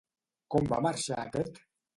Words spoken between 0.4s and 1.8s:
Com va marxar aquest?